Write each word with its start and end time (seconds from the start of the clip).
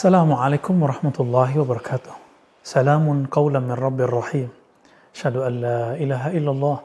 السلام 0.00 0.32
عليكم 0.32 0.74
ورحمة 0.82 1.16
الله 1.20 1.50
وبركاته 1.60 2.14
سلام 2.64 3.26
قولا 3.28 3.60
من 3.60 3.76
رب 3.76 4.00
الرحيم 4.00 4.48
أشهد 5.12 5.36
أن 5.36 5.52
لا 5.60 5.80
إله 6.00 6.22
إلا 6.40 6.50
الله 6.50 6.78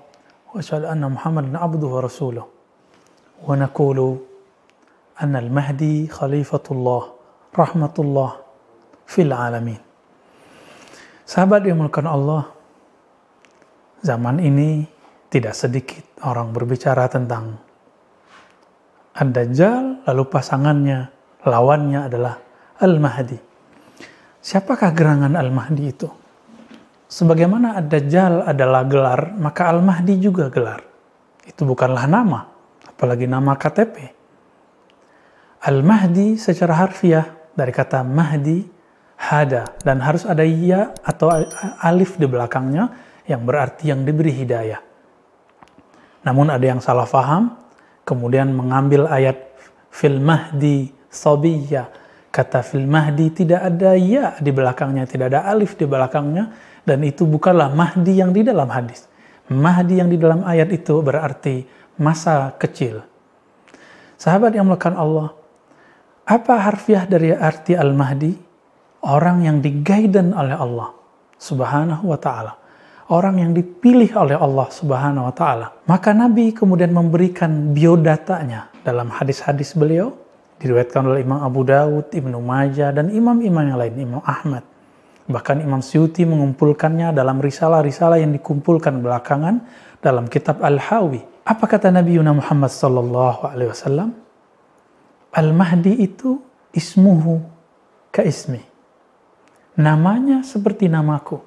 وأشهد 0.52 0.84
أن 0.84 1.00
محمدا 1.08 1.56
عبده 1.56 1.88
ورسوله 1.88 2.46
ونقول 3.48 4.00
أن 5.24 5.34
المهدي 5.36 6.08
خليفة 6.12 6.66
الله 6.72 7.04
رحمة 7.56 7.96
الله 8.00 8.32
في 9.08 9.22
العالمين 9.24 9.82
Sahabat 11.32 11.64
yang 11.64 11.80
melakukan 11.80 12.12
Allah, 12.12 12.44
zaman 14.04 14.44
ini 14.44 14.84
tidak 15.32 15.56
sedikit 15.56 16.04
orang 16.28 16.52
berbicara 16.52 17.08
tentang 17.08 17.56
Ad-Dajjal, 19.16 20.04
lalu 20.12 20.24
pasangannya, 20.28 21.08
lawannya 21.48 22.12
adalah 22.12 22.36
Al-Mahdi. 22.81 23.39
Siapakah 24.41 24.91
gerangan 24.93 25.35
Al-Mahdi 25.35 25.85
itu? 25.85 26.09
Sebagaimana 27.07 27.79
Ad-Dajjal 27.79 28.47
adalah 28.47 28.83
gelar, 28.85 29.35
maka 29.39 29.71
Al-Mahdi 29.71 30.15
juga 30.19 30.51
gelar. 30.51 30.83
Itu 31.47 31.63
bukanlah 31.63 32.11
nama, 32.11 32.47
apalagi 32.87 33.31
nama 33.31 33.55
KTP. 33.55 33.97
Al-Mahdi 35.67 36.39
secara 36.39 36.79
harfiah 36.83 37.27
dari 37.57 37.73
kata 37.73 38.03
Mahdi 38.05 38.77
hada 39.17 39.65
dan 39.81 40.05
harus 40.05 40.29
ada 40.29 40.45
ya 40.45 40.93
atau 41.01 41.33
alif 41.81 42.21
di 42.21 42.29
belakangnya 42.29 42.93
yang 43.25 43.43
berarti 43.43 43.91
yang 43.91 44.05
diberi 44.05 44.31
hidayah. 44.31 44.79
Namun 46.23 46.53
ada 46.53 46.63
yang 46.63 46.79
salah 46.83 47.09
faham, 47.09 47.57
kemudian 48.07 48.53
mengambil 48.53 49.09
ayat 49.09 49.39
fil 49.91 50.21
mahdi 50.21 50.93
sabiyya. 51.11 51.89
Kata 52.37 52.61
fil 52.61 52.85
mahdi 52.85 53.33
tidak 53.33 53.65
ada 53.65 53.97
ya 53.97 54.37
di 54.37 54.53
belakangnya, 54.53 55.09
tidak 55.09 55.33
ada 55.33 55.49
alif 55.49 55.73
di 55.81 55.89
belakangnya, 55.89 56.53
dan 56.85 57.01
itu 57.01 57.25
bukanlah 57.25 57.73
mahdi 57.73 58.21
yang 58.21 58.37
di 58.37 58.45
dalam 58.45 58.69
hadis. 58.69 59.09
Mahdi 59.49 60.05
yang 60.05 60.13
di 60.13 60.21
dalam 60.21 60.45
ayat 60.45 60.69
itu 60.69 61.01
berarti 61.01 61.65
masa 61.97 62.53
kecil. 62.61 63.01
Sahabat 64.21 64.53
yang 64.53 64.69
melakukan 64.69 65.01
Allah, 65.01 65.33
apa 66.29 66.61
harfiah 66.61 67.09
dari 67.09 67.33
arti 67.33 67.73
al-mahdi? 67.73 68.47
orang 69.07 69.47
yang 69.47 69.57
digaiden 69.63 70.35
oleh 70.35 70.59
Allah 70.59 70.91
Subhanahu 71.39 72.11
wa 72.11 72.19
taala. 72.19 72.53
Orang 73.07 73.39
yang 73.39 73.55
dipilih 73.55 74.11
oleh 74.19 74.35
Allah 74.35 74.67
Subhanahu 74.67 75.31
wa 75.31 75.35
taala. 75.35 75.67
Maka 75.87 76.11
Nabi 76.11 76.51
kemudian 76.51 76.91
memberikan 76.91 77.71
biodatanya 77.71 78.75
dalam 78.83 79.15
hadis-hadis 79.15 79.79
beliau 79.79 80.11
diriwayatkan 80.63 81.03
oleh 81.05 81.21
Imam 81.25 81.41
Abu 81.43 81.63
Dawud, 81.67 82.13
Ibnu 82.13 82.39
Majah 82.41 82.93
dan 82.95 83.13
imam-imam 83.13 83.65
yang 83.65 83.79
lain, 83.79 83.95
Imam 83.97 84.23
Ahmad. 84.25 84.65
Bahkan 85.27 85.61
Imam 85.61 85.83
Syuti 85.83 86.23
mengumpulkannya 86.23 87.11
dalam 87.11 87.43
risalah-risalah 87.43 88.23
yang 88.23 88.31
dikumpulkan 88.33 89.03
belakangan 89.03 89.63
dalam 89.99 90.31
kitab 90.31 90.63
Al-Hawi. 90.63 91.23
Apa 91.47 91.65
kata 91.67 91.91
Nabi 91.91 92.19
Yuna 92.19 92.35
Muhammad 92.35 92.71
sallallahu 92.71 93.43
alaihi 93.51 93.71
wasallam? 93.71 94.15
Al-Mahdi 95.35 95.99
itu 95.99 96.41
ismuhu 96.73 97.43
ka 98.15 98.23
ismi 98.23 98.77
namanya 99.77 100.41
seperti 100.43 100.89
namaku. 100.89 101.39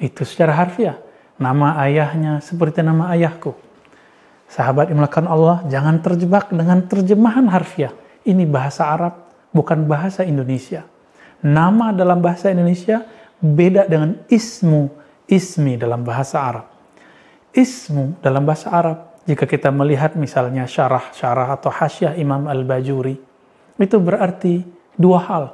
Itu 0.00 0.24
secara 0.24 0.56
harfiah. 0.56 0.96
Nama 1.36 1.84
ayahnya 1.84 2.40
seperti 2.40 2.80
nama 2.80 3.12
ayahku. 3.12 3.52
Sahabat 4.48 4.88
melakukan 4.88 5.28
Allah, 5.28 5.60
jangan 5.68 6.00
terjebak 6.00 6.48
dengan 6.48 6.80
terjemahan 6.88 7.44
harfiah. 7.52 7.92
Ini 8.26 8.42
bahasa 8.44 8.90
Arab, 8.90 9.30
bukan 9.54 9.86
bahasa 9.86 10.26
Indonesia. 10.26 10.82
Nama 11.46 11.94
dalam 11.94 12.18
bahasa 12.18 12.50
Indonesia 12.50 13.06
beda 13.38 13.86
dengan 13.86 14.18
ismu, 14.26 14.90
ismi 15.30 15.78
dalam 15.78 16.02
bahasa 16.02 16.42
Arab. 16.42 16.66
Ismu 17.54 18.18
dalam 18.18 18.42
bahasa 18.42 18.74
Arab, 18.74 19.22
jika 19.24 19.46
kita 19.46 19.70
melihat 19.70 20.18
misalnya 20.18 20.66
syarah-syarah 20.66 21.54
atau 21.54 21.70
hasyiah 21.70 22.18
Imam 22.18 22.50
Al-Bajuri, 22.50 23.14
itu 23.78 23.96
berarti 24.02 24.66
dua 24.98 25.20
hal 25.22 25.44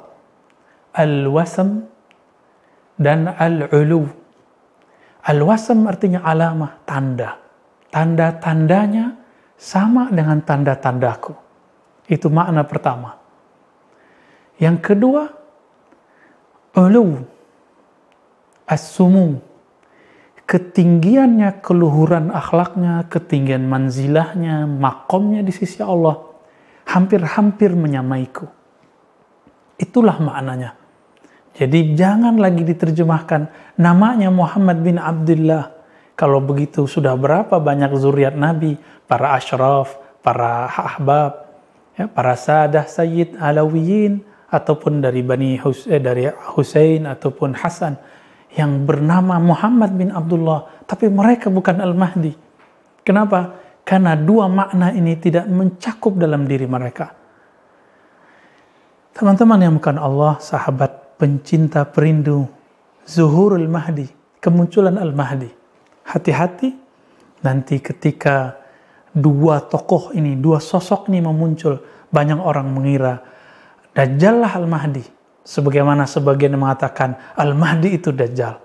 al-wasam 0.93 1.89
dan 2.95 3.27
al-ulu. 3.33 4.05
Al-wasam 5.25 5.87
artinya 5.89 6.21
alamah, 6.21 6.83
tanda. 6.85 7.39
Tanda-tandanya 7.89 9.17
sama 9.57 10.09
dengan 10.09 10.41
tanda-tandaku. 10.41 11.42
Itu 12.07 12.27
makna 12.27 12.67
pertama. 12.67 13.19
Yang 14.59 14.77
kedua, 14.83 15.23
ulu. 16.75 17.23
As-sumu. 18.63 19.39
Ketinggiannya, 20.43 21.63
keluhuran 21.63 22.29
akhlaknya, 22.29 23.07
ketinggian 23.07 23.63
manzilahnya, 23.65 24.67
makomnya 24.67 25.39
di 25.39 25.55
sisi 25.55 25.79
Allah 25.79 26.19
hampir-hampir 26.83 27.71
menyamaiku. 27.73 28.45
Itulah 29.79 30.19
maknanya. 30.19 30.75
Jadi 31.53 31.93
jangan 31.93 32.35
lagi 32.41 32.65
diterjemahkan 32.65 33.75
namanya 33.77 34.33
Muhammad 34.33 34.81
bin 34.81 34.97
Abdullah. 34.97 35.69
Kalau 36.13 36.41
begitu 36.41 36.85
sudah 36.85 37.17
berapa 37.17 37.57
banyak 37.57 37.93
zuriat 37.97 38.37
Nabi, 38.37 38.77
para 39.09 39.33
ashraf, 39.33 39.97
para 40.21 40.69
ahbab, 40.69 41.42
ya, 41.97 42.05
para 42.09 42.37
sadah 42.37 42.85
sayyid 42.85 43.37
alawiyin, 43.37 44.33
ataupun 44.53 45.01
dari 45.01 45.25
Bani 45.25 45.57
Hus 45.57 45.89
eh, 45.89 45.97
dari 45.97 46.29
Husain 46.29 47.09
ataupun 47.09 47.57
Hasan 47.57 47.97
yang 48.53 48.85
bernama 48.85 49.41
Muhammad 49.41 49.97
bin 49.97 50.13
Abdullah, 50.13 50.85
tapi 50.85 51.09
mereka 51.09 51.49
bukan 51.49 51.81
Al-Mahdi. 51.81 52.37
Kenapa? 53.01 53.57
Karena 53.81 54.13
dua 54.13 54.45
makna 54.45 54.93
ini 54.93 55.17
tidak 55.17 55.49
mencakup 55.49 56.21
dalam 56.21 56.45
diri 56.45 56.69
mereka. 56.69 57.09
Teman-teman 59.17 59.57
yang 59.57 59.73
bukan 59.81 59.97
Allah, 59.97 60.37
sahabat 60.37 61.17
pencinta 61.17 61.81
perindu 61.89 62.45
Zuhurul 63.09 63.65
Mahdi, 63.65 64.05
kemunculan 64.37 65.01
Al-Mahdi. 65.01 65.49
Hati-hati 66.05 66.69
nanti 67.41 67.81
ketika 67.81 68.62
dua 69.13 69.61
tokoh 69.61 70.11
ini, 70.17 70.33
dua 70.35 70.57
sosok 70.57 71.07
ini 71.13 71.21
memuncul, 71.21 71.79
banyak 72.09 72.41
orang 72.41 72.67
mengira 72.73 73.21
Dajjallah 73.93 74.57
Al-Mahdi. 74.57 75.05
Sebagaimana 75.43 76.09
sebagian 76.09 76.57
mengatakan 76.57 77.37
Al-Mahdi 77.37 77.93
itu 77.93 78.09
Dajjal. 78.09 78.57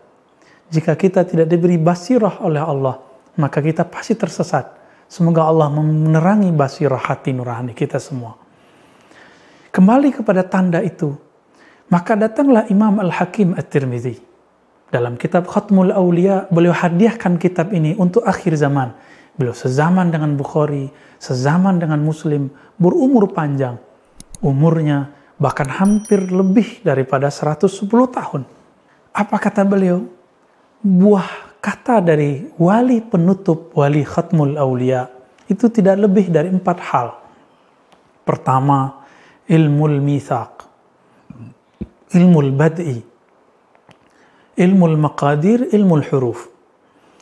Jika 0.68 0.96
kita 0.96 1.24
tidak 1.28 1.48
diberi 1.48 1.76
basirah 1.76 2.40
oleh 2.44 2.60
Allah, 2.60 2.96
maka 3.36 3.60
kita 3.60 3.84
pasti 3.84 4.16
tersesat. 4.16 4.78
Semoga 5.08 5.48
Allah 5.48 5.72
menerangi 5.72 6.52
basirah 6.52 7.00
hati 7.00 7.32
nurani 7.32 7.72
kita 7.72 7.96
semua. 7.96 8.36
Kembali 9.72 10.12
kepada 10.12 10.44
tanda 10.44 10.84
itu, 10.84 11.16
maka 11.88 12.16
datanglah 12.16 12.68
Imam 12.68 13.00
Al-Hakim 13.00 13.56
At-Tirmidzi. 13.56 14.20
Dalam 14.88 15.20
kitab 15.20 15.48
Khatmul 15.48 15.92
Aulia, 15.92 16.48
beliau 16.48 16.72
hadiahkan 16.72 17.36
kitab 17.36 17.72
ini 17.76 17.92
untuk 17.96 18.24
akhir 18.24 18.56
zaman. 18.56 18.96
Beliau 19.38 19.54
sezaman 19.54 20.10
dengan 20.10 20.34
Bukhari, 20.34 20.90
sezaman 21.22 21.78
dengan 21.78 22.02
Muslim, 22.02 22.50
berumur 22.74 23.30
panjang. 23.30 23.78
Umurnya 24.42 25.14
bahkan 25.38 25.70
hampir 25.70 26.26
lebih 26.26 26.82
daripada 26.82 27.30
110 27.30 27.70
tahun. 28.10 28.42
Apa 29.14 29.36
kata 29.38 29.62
beliau? 29.62 30.02
Buah 30.82 31.54
kata 31.62 32.02
dari 32.02 32.50
wali 32.58 32.98
penutup, 33.02 33.70
wali 33.78 34.02
Khatmul 34.02 34.58
Aulia, 34.58 35.06
itu 35.46 35.70
tidak 35.70 36.02
lebih 36.02 36.30
dari 36.34 36.50
empat 36.50 36.78
hal. 36.90 37.14
Pertama, 38.26 39.06
ilmu 39.46 39.86
mithaq 40.02 40.68
ilmu 42.14 42.40
bad'i, 42.56 43.02
ilmu 44.56 44.96
maqadir, 44.96 45.68
ilmu 45.72 46.00
huruf. 46.08 46.48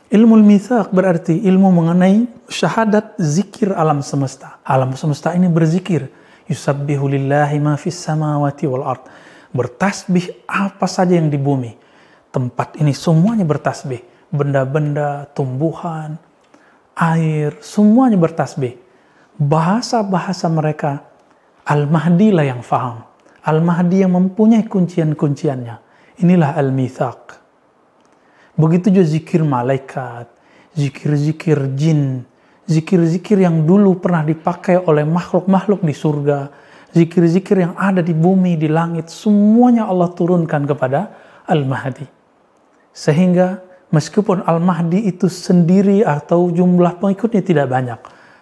Ilmu 0.07 0.39
mithaq 0.39 0.95
berarti 0.95 1.35
ilmu 1.35 1.67
mengenai 1.67 2.47
syahadat 2.47 3.19
zikir 3.19 3.75
alam 3.75 3.99
semesta. 3.99 4.63
Alam 4.63 4.95
semesta 4.95 5.35
ini 5.35 5.51
berzikir. 5.51 6.07
Yusabbihu 6.47 7.11
lillahi 7.11 7.59
ma 7.59 7.75
fis 7.75 7.99
samawati 7.99 8.63
wal 8.71 8.87
ard. 8.87 9.03
Bertasbih 9.51 10.47
apa 10.47 10.87
saja 10.87 11.19
yang 11.19 11.27
di 11.27 11.35
bumi. 11.35 11.75
Tempat 12.31 12.79
ini 12.79 12.95
semuanya 12.95 13.43
bertasbih. 13.43 13.99
Benda-benda, 14.31 15.27
tumbuhan, 15.35 16.15
air, 16.95 17.59
semuanya 17.59 18.15
bertasbih. 18.15 18.79
Bahasa-bahasa 19.35 20.47
mereka 20.47 21.03
Al-Mahdi 21.67 22.31
lah 22.31 22.47
yang 22.47 22.63
faham. 22.63 23.03
Al-Mahdi 23.43 24.07
yang 24.07 24.15
mempunyai 24.15 24.63
kuncian-kunciannya. 24.71 25.75
Inilah 26.23 26.55
Al-Mithaq. 26.55 27.46
Begitu 28.57 28.89
juga 28.89 29.05
zikir 29.05 29.41
malaikat, 29.45 30.25
zikir-zikir 30.73 31.77
jin, 31.77 32.25
zikir-zikir 32.65 33.37
yang 33.45 33.63
dulu 33.63 34.01
pernah 34.01 34.25
dipakai 34.25 34.81
oleh 34.81 35.05
makhluk-makhluk 35.05 35.85
di 35.85 35.93
surga, 35.93 36.49
zikir-zikir 36.91 37.63
yang 37.63 37.73
ada 37.77 38.01
di 38.01 38.17
bumi, 38.17 38.57
di 38.57 38.65
langit, 38.65 39.13
semuanya 39.13 39.85
Allah 39.85 40.09
turunkan 40.09 40.65
kepada 40.65 41.13
Al-Mahdi. 41.45 42.09
Sehingga 42.91 43.61
meskipun 43.93 44.41
Al-Mahdi 44.41 45.05
itu 45.05 45.29
sendiri 45.29 46.01
atau 46.01 46.49
jumlah 46.49 46.97
pengikutnya 46.97 47.45
tidak 47.45 47.67
banyak, 47.69 47.99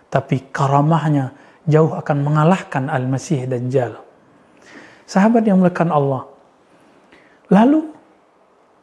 tapi 0.07 0.47
karamahnya 0.49 1.35
jauh 1.67 1.91
akan 1.91 2.17
mengalahkan 2.23 2.87
Al-Masih 2.87 3.51
Dajjal. 3.51 3.99
Sahabat 5.05 5.45
yang 5.45 5.61
melekan 5.61 5.93
Allah. 5.93 6.25
Lalu, 7.53 7.94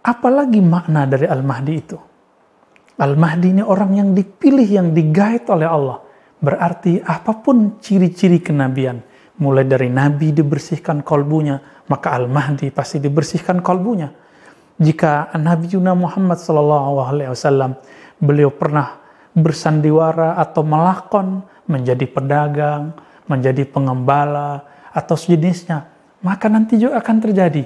apalagi 0.02 0.58
makna 0.60 1.06
dari 1.06 1.26
Al-Mahdi 1.30 1.74
itu? 1.74 1.98
Al-Mahdi 2.98 3.48
ini 3.56 3.62
orang 3.64 3.92
yang 3.96 4.08
dipilih, 4.12 4.68
yang 4.68 4.88
digait 4.92 5.46
oleh 5.48 5.66
Allah. 5.66 5.98
Berarti 6.42 6.98
apa 7.00 7.38
pun 7.38 7.78
ciri-ciri 7.78 8.42
kenabian, 8.42 8.98
mulai 9.38 9.62
dari 9.64 9.88
Nabi 9.88 10.34
dibersihkan 10.34 11.00
kolbunya, 11.06 11.86
maka 11.86 12.14
Al-Mahdi 12.18 12.74
pasti 12.74 12.98
dibersihkan 12.98 13.62
kolbunya. 13.62 14.10
Jika 14.82 15.30
Nabi 15.38 15.78
Yuna 15.78 15.94
Muhammad 15.94 16.42
SAW, 16.42 17.78
beliau 18.18 18.50
pernah 18.50 18.98
bersandiwara 19.32 20.36
atau 20.36 20.66
melakon 20.66 21.46
menjadi 21.70 22.04
pedagang, 22.10 22.92
menjadi 23.30 23.62
pengembala, 23.64 24.66
atau 24.92 25.16
sejenisnya, 25.16 25.88
maka 26.20 26.46
nanti 26.52 26.76
juga 26.76 27.00
akan 27.00 27.16
terjadi. 27.22 27.64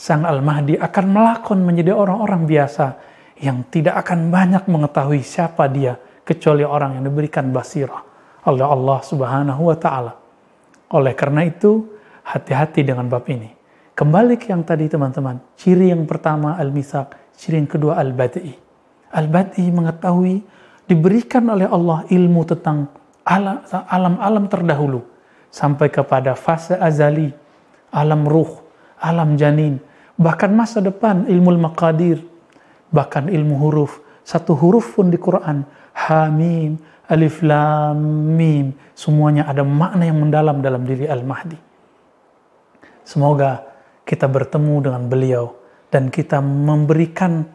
Sang 0.00 0.24
Al-Mahdi 0.24 0.80
akan 0.80 1.12
melakon 1.12 1.60
menjadi 1.60 1.92
orang-orang 1.92 2.48
biasa 2.48 2.96
yang 3.36 3.68
tidak 3.68 4.00
akan 4.00 4.32
banyak 4.32 4.64
mengetahui 4.64 5.20
siapa 5.20 5.68
dia 5.68 6.00
kecuali 6.24 6.64
orang 6.64 6.96
yang 6.96 7.04
diberikan 7.12 7.52
basirah 7.52 8.00
oleh 8.48 8.64
Allah 8.64 8.98
Subhanahu 9.04 9.60
wa 9.68 9.76
taala. 9.76 10.16
Oleh 10.96 11.12
karena 11.12 11.44
itu, 11.44 11.84
hati-hati 12.24 12.80
dengan 12.80 13.12
bab 13.12 13.28
ini. 13.28 13.52
Kembali 13.92 14.40
ke 14.40 14.48
yang 14.48 14.64
tadi 14.64 14.88
teman-teman, 14.88 15.36
ciri 15.60 15.92
yang 15.92 16.08
pertama 16.08 16.56
al-mithaq, 16.56 17.36
ciri 17.36 17.60
yang 17.60 17.68
kedua 17.68 18.00
al-bad'i. 18.00 18.56
Al-bad'i 19.12 19.68
mengetahui 19.68 20.40
diberikan 20.88 21.44
oleh 21.52 21.68
Allah 21.68 22.08
ilmu 22.08 22.40
tentang 22.48 22.88
alam-alam 23.68 24.48
terdahulu 24.48 25.04
sampai 25.52 25.92
kepada 25.92 26.32
fase 26.32 26.72
azali 26.72 27.28
alam 27.92 28.24
ruh, 28.24 28.64
alam 28.96 29.36
janin, 29.36 29.89
bahkan 30.20 30.52
masa 30.52 30.84
depan 30.84 31.24
ilmu 31.24 31.56
maqadir, 31.56 32.20
bahkan 32.92 33.32
ilmu 33.32 33.56
huruf. 33.56 34.04
Satu 34.20 34.52
huruf 34.52 34.92
pun 34.92 35.08
di 35.08 35.16
Quran, 35.16 35.64
hamim, 35.96 36.76
alif 37.08 37.40
lam 37.40 37.96
mim, 38.36 38.76
semuanya 38.92 39.48
ada 39.48 39.64
makna 39.64 40.04
yang 40.04 40.20
mendalam 40.20 40.60
dalam 40.60 40.84
diri 40.84 41.08
Al-Mahdi. 41.08 41.56
Semoga 43.02 43.64
kita 44.04 44.28
bertemu 44.28 44.74
dengan 44.84 45.02
beliau 45.08 45.56
dan 45.88 46.12
kita 46.12 46.38
memberikan 46.38 47.48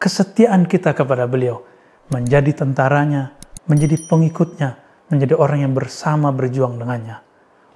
kesetiaan 0.00 0.64
kita 0.64 0.94
kepada 0.96 1.28
beliau, 1.28 1.60
menjadi 2.08 2.64
tentaranya, 2.64 3.36
menjadi 3.68 3.98
pengikutnya, 4.08 4.78
menjadi 5.12 5.34
orang 5.36 5.68
yang 5.68 5.74
bersama 5.76 6.32
berjuang 6.32 6.80
dengannya. 6.80 7.20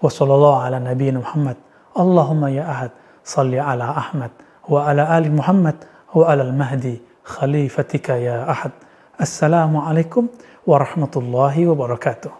Wassalamualaikum 0.00 0.64
ala 0.64 0.78
Nabi 0.80 1.12
Muhammad 1.12 1.56
Allahumma 1.92 2.48
ya 2.48 2.64
ahad 2.64 2.90
salli 3.22 3.58
ala 3.58 3.92
Ahmad 3.96 4.30
wa 4.68 4.88
ala 4.88 5.08
ali 5.10 5.30
Muhammad 5.30 5.76
wa 6.14 6.26
ala 6.26 6.44
al-Mahdi 6.44 7.00
khalifatika 7.24 8.16
ya 8.16 8.48
ahad. 8.48 8.72
Assalamualaikum 9.18 10.28
warahmatullahi 10.66 11.68
wabarakatuh. 11.68 12.39